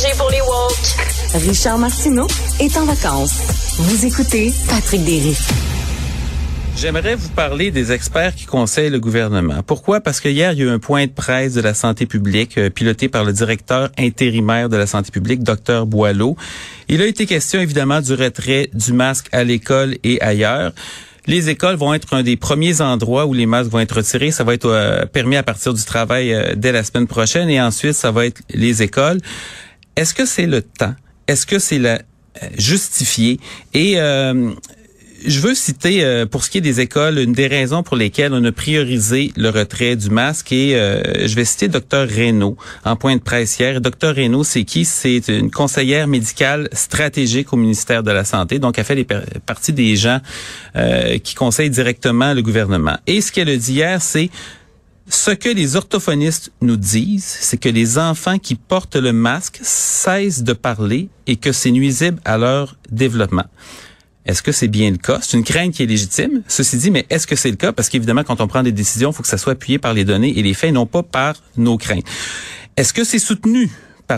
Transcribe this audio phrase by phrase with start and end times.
[0.00, 1.46] danger pour les woke.
[1.46, 2.26] Richard Martineau
[2.60, 3.76] est en vacances.
[3.78, 5.36] Vous écoutez Patrick Derry.
[6.76, 9.62] J'aimerais vous parler des experts qui conseillent le gouvernement.
[9.66, 10.00] Pourquoi?
[10.00, 12.56] Parce que hier, il y a eu un point de presse de la santé publique
[12.56, 16.36] euh, piloté par le directeur intérimaire de la santé publique, Dr Boileau.
[16.88, 20.72] Il a été question évidemment du retrait du masque à l'école et ailleurs.
[21.26, 24.30] Les écoles vont être un des premiers endroits où les masques vont être retirés.
[24.30, 27.60] Ça va être euh, permis à partir du travail euh, dès la semaine prochaine et
[27.60, 29.20] ensuite, ça va être les écoles.
[29.96, 30.94] Est-ce que c'est le temps?
[31.26, 32.02] Est-ce que c'est la
[32.56, 33.38] justifié?
[33.74, 33.98] Et
[35.26, 38.32] je veux citer, euh, pour ce qui est des écoles, une des raisons pour lesquelles
[38.32, 40.52] on a priorisé le retrait du masque.
[40.52, 43.80] Et euh, je vais citer Dr Reynaud en point de presse hier.
[43.80, 44.84] Dr Reynaud, c'est qui?
[44.84, 48.58] C'est une conseillère médicale stratégique au ministère de la Santé.
[48.58, 49.06] Donc, elle fait
[49.44, 50.20] partie des gens
[50.76, 52.96] euh, qui conseillent directement le gouvernement.
[53.06, 54.30] Et ce qu'elle a dit hier, c'est
[55.10, 60.42] ce que les orthophonistes nous disent, c'est que les enfants qui portent le masque cessent
[60.42, 63.44] de parler et que c'est nuisible à leur développement.
[64.24, 65.18] Est-ce que c'est bien le cas?
[65.20, 66.42] C'est une crainte qui est légitime.
[66.46, 67.72] Ceci dit, mais est-ce que c'est le cas?
[67.72, 70.04] Parce qu'évidemment, quand on prend des décisions, il faut que ça soit appuyé par les
[70.04, 72.04] données et les faits, non pas par nos craintes.
[72.76, 73.68] Est-ce que c'est soutenu?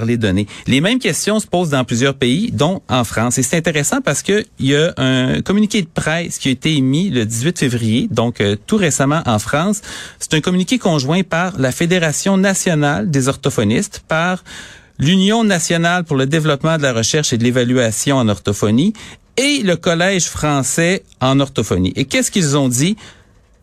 [0.00, 0.46] Les données.
[0.66, 3.38] Les mêmes questions se posent dans plusieurs pays, dont en France.
[3.38, 6.74] Et c'est intéressant parce que il y a un communiqué de presse qui a été
[6.76, 9.82] émis le 18 février, donc euh, tout récemment en France.
[10.18, 14.42] C'est un communiqué conjoint par la Fédération nationale des orthophonistes, par
[14.98, 18.92] l'Union nationale pour le développement de la recherche et de l'évaluation en orthophonie
[19.36, 21.92] et le Collège français en orthophonie.
[21.96, 22.96] Et qu'est-ce qu'ils ont dit?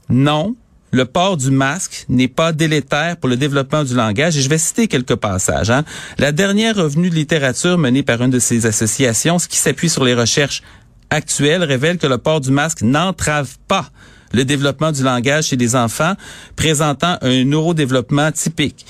[0.10, 0.56] Non,
[0.92, 4.38] le port du masque n'est pas délétère pour le développement du langage.
[4.38, 5.70] Et je vais citer quelques passages.
[5.70, 5.84] Hein.
[6.18, 10.04] La dernière revenue de littérature menée par une de ces associations, ce qui s'appuie sur
[10.04, 10.64] les recherches
[11.10, 13.90] actuelles, révèle que le port du masque n'entrave pas
[14.34, 16.14] le développement du langage chez les enfants
[16.56, 18.86] présentant un neurodéveloppement typique.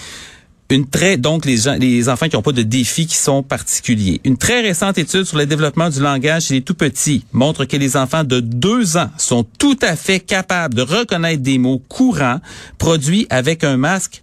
[0.71, 4.21] Une très donc les enfants qui n'ont pas de défis qui sont particuliers.
[4.23, 7.75] Une très récente étude sur le développement du langage chez les tout petits montre que
[7.75, 12.39] les enfants de deux ans sont tout à fait capables de reconnaître des mots courants
[12.77, 14.21] produits avec un masque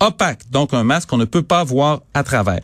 [0.00, 2.60] opaque, donc un masque qu'on ne peut pas voir à travers.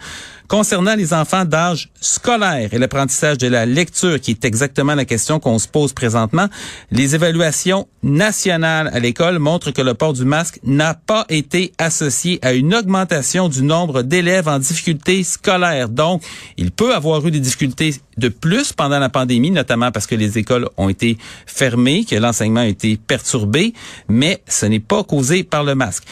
[0.48, 5.40] Concernant les enfants d'âge scolaire et l'apprentissage de la lecture, qui est exactement la question
[5.40, 6.46] qu'on se pose présentement,
[6.92, 12.38] les évaluations nationales à l'école montrent que le port du masque n'a pas été associé
[12.42, 15.88] à une augmentation du nombre d'élèves en difficulté scolaire.
[15.88, 16.22] Donc,
[16.56, 20.38] il peut avoir eu des difficultés de plus pendant la pandémie, notamment parce que les
[20.38, 23.74] écoles ont été fermées, que l'enseignement a été perturbé,
[24.08, 26.04] mais ce n'est pas causé par le masque.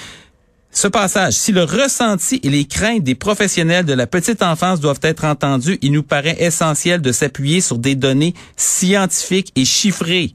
[0.74, 4.98] Ce passage, si le ressenti et les craintes des professionnels de la petite enfance doivent
[5.02, 10.34] être entendus, il nous paraît essentiel de s'appuyer sur des données scientifiques et chiffrées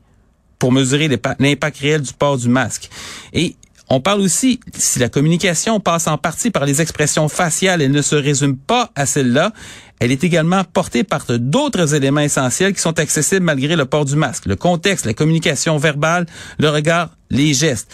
[0.57, 2.89] pour mesurer l'impact réel du port du masque.
[3.33, 3.57] Et
[3.89, 8.01] on parle aussi, si la communication passe en partie par les expressions faciales et ne
[8.01, 9.51] se résume pas à celle-là,
[9.99, 14.15] elle est également portée par d'autres éléments essentiels qui sont accessibles malgré le port du
[14.15, 14.45] masque.
[14.45, 16.27] Le contexte, la communication verbale,
[16.59, 17.91] le regard, les gestes.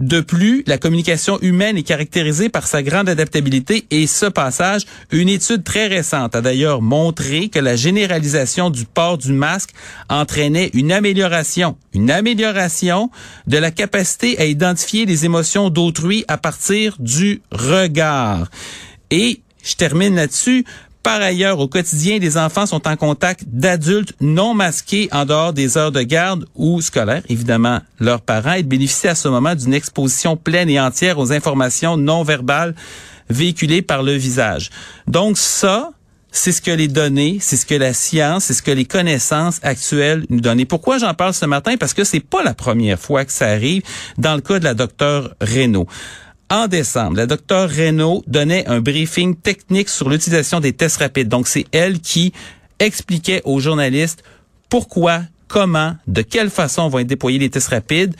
[0.00, 5.28] De plus, la communication humaine est caractérisée par sa grande adaptabilité et ce passage, une
[5.28, 9.70] étude très récente a d'ailleurs montré que la généralisation du port du masque
[10.10, 13.10] entraînait une amélioration, une amélioration
[13.46, 18.50] de la capacité à identifier les émotions d'autrui à partir du regard.
[19.10, 20.64] Et je termine là-dessus.
[21.06, 25.78] Par ailleurs, au quotidien, les enfants sont en contact d'adultes non masqués en dehors des
[25.78, 30.36] heures de garde ou scolaires, évidemment leurs parents, et bénéficient à ce moment d'une exposition
[30.36, 32.74] pleine et entière aux informations non verbales
[33.30, 34.70] véhiculées par le visage.
[35.06, 35.92] Donc ça,
[36.32, 39.60] c'est ce que les données, c'est ce que la science, c'est ce que les connaissances
[39.62, 40.58] actuelles nous donnent.
[40.58, 41.76] Et pourquoi j'en parle ce matin?
[41.78, 43.82] Parce que c'est pas la première fois que ça arrive
[44.18, 45.86] dans le cas de la docteure Renault.
[46.48, 51.28] En décembre, la docteure Renault donnait un briefing technique sur l'utilisation des tests rapides.
[51.28, 52.32] Donc, c'est elle qui
[52.78, 54.22] expliquait aux journalistes
[54.68, 58.14] pourquoi, comment, de quelle façon vont être déployés les tests rapides,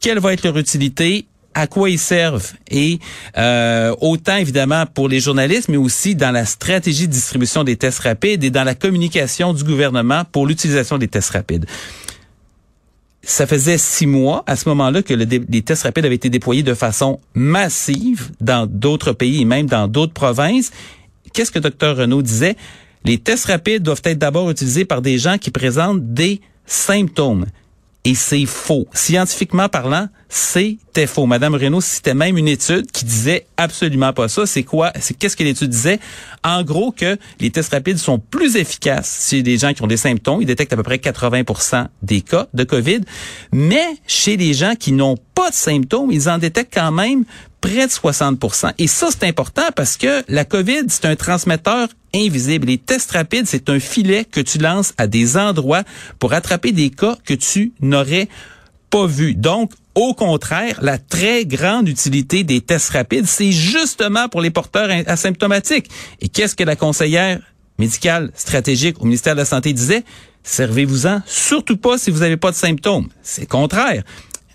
[0.00, 2.98] quelle va être leur utilité à quoi ils servent et
[3.38, 8.00] euh, autant évidemment pour les journalistes, mais aussi dans la stratégie de distribution des tests
[8.00, 11.64] rapides et dans la communication du gouvernement pour l'utilisation des tests rapides
[13.26, 16.74] ça faisait six mois à ce moment-là que les tests rapides avaient été déployés de
[16.74, 20.70] façon massive dans d'autres pays et même dans d'autres provinces.
[21.32, 22.56] Qu'est-ce que Dr Renaud disait?
[23.04, 27.46] Les tests rapides doivent être d'abord utilisés par des gens qui présentent des symptômes.
[28.04, 28.86] Et c'est faux.
[28.92, 31.26] Scientifiquement parlant, c'était faux.
[31.26, 34.46] Madame Renault citait même une étude qui disait absolument pas ça.
[34.46, 34.92] C'est quoi?
[35.00, 36.00] C'est qu'est-ce que l'étude disait?
[36.42, 39.96] En gros, que les tests rapides sont plus efficaces chez des gens qui ont des
[39.96, 40.42] symptômes.
[40.42, 43.00] Ils détectent à peu près 80% des cas de COVID.
[43.52, 47.24] Mais chez les gens qui n'ont pas de symptômes, ils en détectent quand même
[47.60, 52.66] près de 60% Et ça, c'est important parce que la COVID, c'est un transmetteur invisible.
[52.66, 55.82] Les tests rapides, c'est un filet que tu lances à des endroits
[56.18, 58.28] pour attraper des cas que tu n'aurais
[59.06, 59.34] vus.
[59.34, 64.88] Donc, au contraire, la très grande utilité des tests rapides, c'est justement pour les porteurs
[65.06, 65.90] asymptomatiques.
[66.20, 67.40] Et qu'est-ce que la conseillère
[67.78, 70.04] médicale stratégique au ministère de la Santé disait?
[70.42, 73.08] Servez-vous-en, surtout pas si vous n'avez pas de symptômes.
[73.22, 74.04] C'est contraire.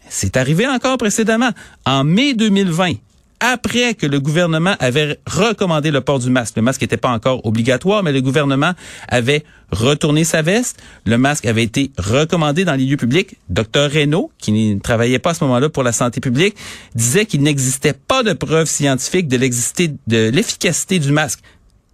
[0.09, 1.51] C'est arrivé encore précédemment.
[1.85, 2.93] En mai 2020,
[3.41, 6.55] après que le gouvernement avait recommandé le port du masque.
[6.55, 8.73] Le masque n'était pas encore obligatoire, mais le gouvernement
[9.09, 10.79] avait retourné sa veste.
[11.05, 13.35] Le masque avait été recommandé dans les lieux publics.
[13.49, 16.55] Docteur Reynaud, qui ne travaillait pas à ce moment-là pour la santé publique,
[16.93, 21.39] disait qu'il n'existait pas de preuves scientifiques de l'efficacité du masque.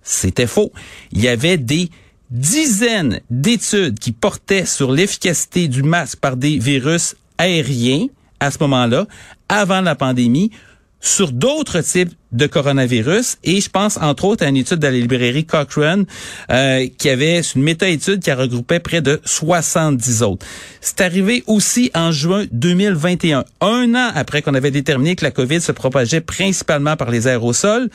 [0.03, 0.73] C'était faux.
[1.13, 1.89] Il y avait des
[2.29, 8.07] dizaines d'études qui portaient sur l'efficacité du masque par des virus aérien
[8.39, 9.07] à ce moment-là,
[9.49, 10.51] avant la pandémie,
[10.99, 14.93] sur d'autres types de coronavirus et je pense entre autres à une étude de la
[14.93, 16.05] librairie Cochrane
[16.51, 20.45] euh, qui avait une méta-étude qui a regroupé près de 70 autres.
[20.81, 25.61] C'est arrivé aussi en juin 2021, un an après qu'on avait déterminé que la COVID
[25.61, 27.89] se propageait principalement par les aérosols.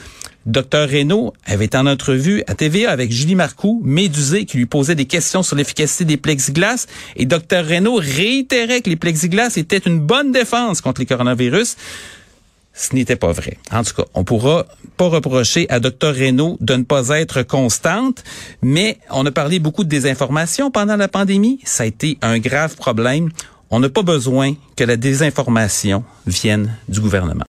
[0.47, 5.05] Dr Reynaud avait en entrevue à TVA avec Julie Marcoux, médusée, qui lui posait des
[5.05, 6.87] questions sur l'efficacité des plexiglas.
[7.15, 11.77] Et Dr Reynaud réitérait que les plexiglas étaient une bonne défense contre les coronavirus
[12.75, 13.59] ce n'était pas vrai.
[13.71, 14.67] En tout cas, on pourra
[14.97, 18.25] pas reprocher à Dr Reynaud de ne pas être constante,
[18.63, 21.61] mais on a parlé beaucoup de désinformation pendant la pandémie.
[21.65, 23.31] Ça a été un grave problème.
[23.71, 27.41] On n'a pas besoin que la désinformation vienne du gouvernement.